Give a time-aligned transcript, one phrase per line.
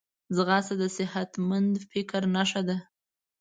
[0.35, 2.77] ځغاسته د صحتمند فکر نښه ده